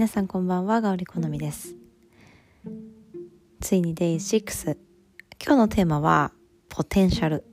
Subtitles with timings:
[0.00, 1.76] 皆さんこんばんはガオリ好みです。
[3.60, 4.78] ついに Day6
[5.44, 6.32] 今日のテーマは
[6.70, 7.44] ポテンシャル。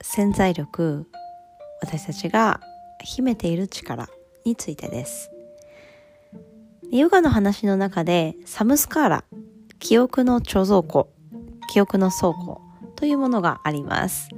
[0.00, 1.06] 潜在力。
[1.82, 2.62] 私たちが
[3.04, 4.08] 秘めている力
[4.46, 5.30] についてです。
[6.90, 9.24] ヨガの話の中でサムスカーラ。
[9.78, 11.12] 記憶の貯蔵庫。
[11.70, 12.62] 記憶の倉庫。
[12.96, 14.30] というものがあります。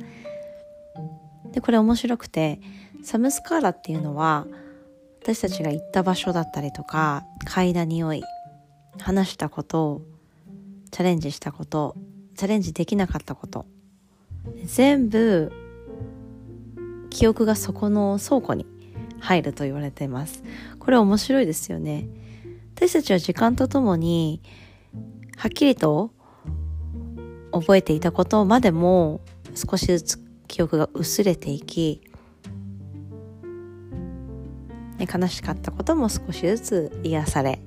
[1.52, 2.60] でこれ面白くて
[3.04, 4.48] サムスカーラっていうのは
[5.22, 8.22] 私たちが行った場所だったりとか嗅いだ匂い
[8.98, 10.02] 話したこと
[10.90, 11.94] チャレンジしたこと
[12.36, 13.66] チャレンジできなかったこと
[14.64, 15.52] 全部
[17.10, 18.66] 記憶がそこの倉庫に
[19.20, 20.42] 入ると言われています。
[20.78, 22.08] これ面白いですよね。
[22.74, 24.40] 私たちは時間とともに
[25.36, 26.12] はっきりと
[27.52, 29.20] 覚えていたことまでも
[29.54, 30.18] 少しずつ
[30.48, 32.00] 記憶が薄れていき
[35.00, 37.58] ね、悲しかったことも少しずつ癒され、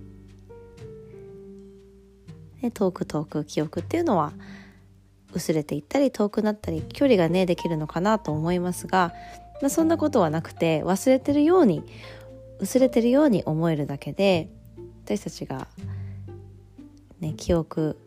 [2.61, 4.33] ね、遠く遠く記憶っていうのは
[5.33, 9.13] 薄れていったり遠くなったり距離がねできるのかなと思いますが、
[9.63, 11.83] まあ、そんなことはなくて忘れてるように
[12.59, 14.47] 薄れてるように思えるだけで
[15.03, 15.67] 私たちが、
[17.19, 17.97] ね、記憶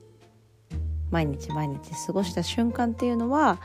[1.11, 3.59] 毎日毎日過ごした瞬間っていうのは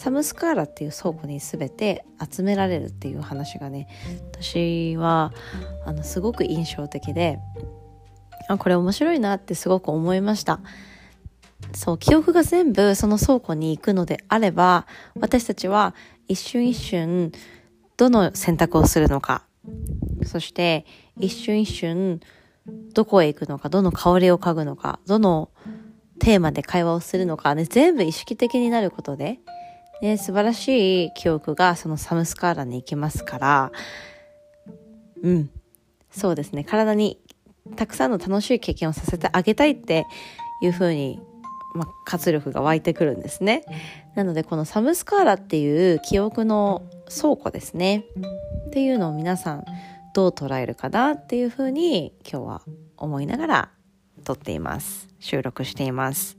[0.00, 3.86] サムスカーラっていう倉庫に全て集められるっていう話がね
[4.32, 5.34] 私は
[5.84, 7.38] あのすごく印象的で
[8.48, 10.60] あこれ面白いなってすごく思いました。
[11.74, 14.86] そう記憶が全部その倉庫に行くのであれば
[15.20, 15.94] 私たちは
[16.28, 17.30] 一瞬一瞬
[17.98, 19.44] どの選択をするのか
[20.24, 20.86] そして
[21.18, 22.20] 一瞬一瞬
[22.94, 25.50] どこへ行くのかどの香りを嗅ぐのかどの
[26.18, 29.40] テーマで会話をするのかね全部意識的になることで
[30.02, 33.72] ね、素晴らしい記憶がそのサムスカーラに行きますから、
[35.22, 35.50] うん。
[36.10, 36.64] そうですね。
[36.64, 37.20] 体に
[37.76, 40.06] たくさんの楽しい経験をさせてあげたいって
[40.62, 41.20] いうふうに、
[41.74, 43.64] まあ、活力が湧いてくるんですね。
[44.14, 48.04] なので、このサムスカーラっていう記憶の倉庫ですね。
[48.68, 49.64] っていうのを皆さん
[50.14, 52.62] どう捉えるかなっていうふうに今日は
[52.96, 53.70] 思いながら
[54.24, 55.08] 撮っています。
[55.18, 56.38] 収録しています。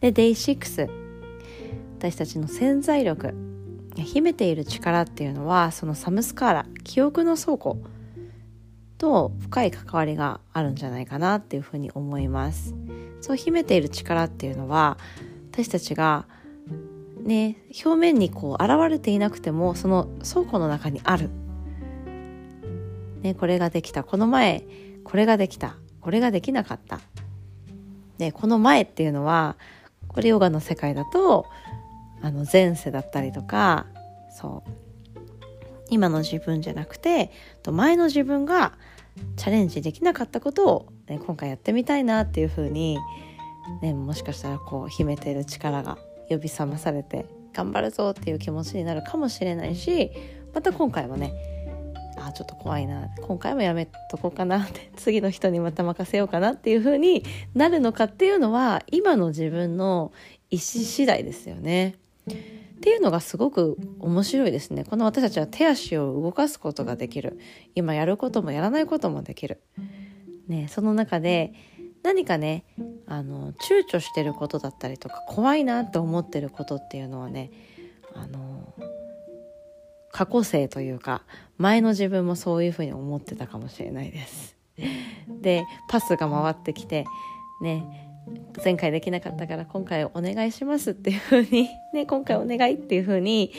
[0.00, 1.09] で、Day6。
[2.00, 3.34] 私たちの潜在力
[3.94, 7.76] 秘めている力っていうのはそのサムスカーラ記憶の倉庫
[8.96, 12.74] と深い関わりがあるんじゃないかなっていうふうに思います。
[13.20, 14.96] そう秘めている力っていうのは
[15.52, 16.24] 私たちが
[17.22, 21.28] ね表面にこう現れていなくてもその倉庫の中にある。
[23.20, 24.04] ねこれができた。
[24.04, 24.64] この前
[25.04, 25.76] これができた。
[26.00, 26.98] これができなかった。
[28.16, 29.58] でこの前っていうのは
[30.08, 31.46] これヨガの世界だと
[32.22, 33.86] あの前世だったりとか
[34.30, 34.70] そう
[35.90, 37.30] 今の自分じゃなくて
[37.70, 38.72] 前の自分が
[39.36, 42.98] チャレンジできなかったことを、ね、今回やってみたいなっていうふうに、
[43.82, 45.98] ね、もしかしたらこう秘めてる力が
[46.28, 50.10] 呼び覚まされて頑張るぞっていう気持ちになるかもしれないし
[50.54, 51.32] また今回もね
[52.16, 60.12] あちょっと怖いな今回もやめとこうかなって 次の人にまた任せようかなっていう風になるのかっていうのは今の自分の
[60.50, 61.96] 意思次第ですよね。
[62.30, 64.84] っていうのがすごく面白いですね。
[64.84, 67.38] この私たちは手足を動かすことができる。
[67.74, 69.60] 今やることもやらないこともできる。
[70.48, 71.52] ね、その中で
[72.02, 72.64] 何かね、
[73.06, 77.50] あの、躊躇してることだったりとか、怖いなって思ってることっていうのはね、
[78.14, 78.74] あの、
[80.12, 81.22] 過去性というか、
[81.58, 84.56] 前の自分もそういうふうに思ってたかもしれないです。
[85.28, 87.04] で、パスが回ってきて、
[87.60, 88.09] ね、
[88.62, 93.52] 前回できなかったから今回お願いしますっていう風に ね、今回お願いっていう風に、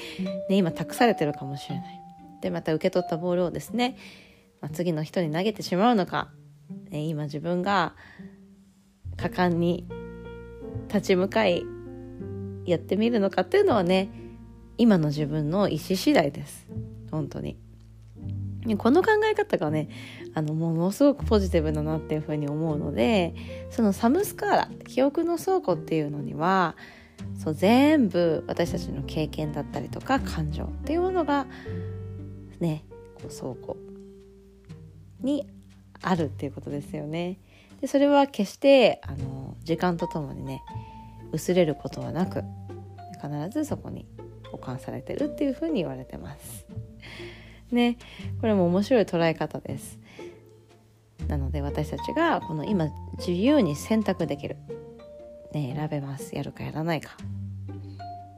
[0.50, 2.02] ね、今託されてるかもしれない。
[2.42, 3.96] で、また受け取ったボールをですね、
[4.62, 6.32] まあ、次の人に投げてしまうのか、
[6.90, 7.96] ね、今自分が
[9.18, 9.88] 果敢に
[10.88, 11.64] 立ち向かい
[12.66, 14.10] やってみるのかっていうのはね、
[14.78, 16.68] 今の自分の意思次第です。
[17.12, 17.58] 本当に。
[18.78, 19.90] この考え方がね
[20.34, 23.34] あのものすごくポジティブだなっていうふうに思うので
[23.72, 26.76] そのサムスカーラ記憶の倉庫っていうのには
[27.44, 31.48] そう全部私たちの経験だったりとか感情っていうものが
[32.60, 32.86] ね
[33.16, 33.78] こう倉庫
[35.22, 35.48] に
[36.02, 37.40] あるっていうことですよね。
[37.80, 40.62] でそれは決してあの時間とともにね
[41.32, 42.44] 薄れることはなく
[43.22, 44.06] 必ずそこに
[44.52, 46.66] 保管されてるっていうふうに言われてます。
[47.74, 47.98] ね。
[48.40, 50.00] これも面白い捉え方です。
[51.28, 54.58] なので私たちがこの今自由に選択できる、
[55.54, 56.36] ね、選べます。
[56.36, 57.16] やるかやらないか。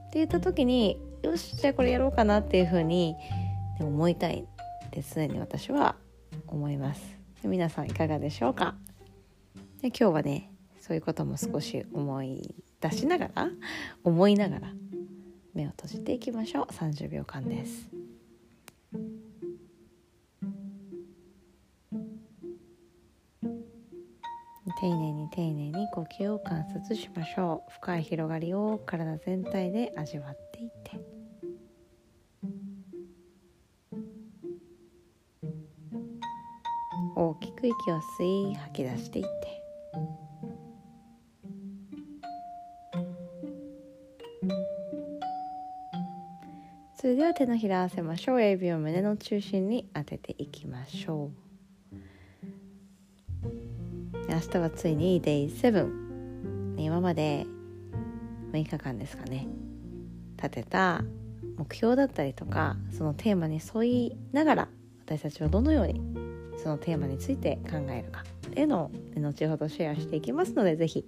[0.07, 3.15] って言った時によしじゃあこれやろうかなっていうふうに
[3.79, 4.45] 思いたい
[4.85, 5.95] って常に私は
[6.47, 7.01] 思います。
[7.43, 8.75] 皆さんいかがでしょうか？
[9.81, 13.49] で今日はねそういうことも少し思い出しながら
[14.03, 14.73] 思いながら
[15.53, 16.65] 目を閉じていきましょう。
[16.67, 18.02] 30秒間です。
[24.79, 27.71] 丁寧に丁寧に呼吸を観察しましょう。
[27.71, 30.99] 深い広がりを体全体で味わっていって。
[37.15, 39.63] 大きく息を吸い吐き出していって。
[46.95, 48.41] それでは手のひら合わせましょう。
[48.41, 51.52] 指を胸の中心に当てていきましょう。
[54.33, 57.45] 明日はついに Day7 今まで
[58.51, 59.47] 6日間ですかね
[60.37, 61.03] 立てた
[61.57, 64.67] 目標だったりとかそのテーマに沿いながら
[65.05, 66.01] 私たちはどのように
[66.57, 71.05] そのテーマについて考えるかっていうのを後ほどシェアしていきますので是非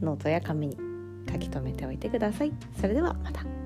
[0.00, 0.76] ノートや紙に
[1.28, 2.52] 書き留めておいてください。
[2.80, 3.59] それではまた。